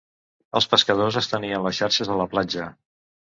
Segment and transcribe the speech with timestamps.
[0.59, 2.69] Els pescadors estenien les xarxes a la platja.